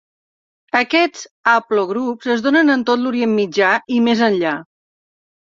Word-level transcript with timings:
Aquests 0.77 1.27
haplogrups 1.53 2.31
es 2.37 2.41
donen 2.47 2.77
en 2.77 2.87
tot 2.89 3.03
l'Orient 3.05 3.37
Mitjà 3.43 3.71
i 3.99 4.01
més 4.09 4.27
enllà. 4.31 4.57